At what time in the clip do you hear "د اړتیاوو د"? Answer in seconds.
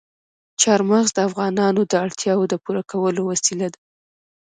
1.91-2.55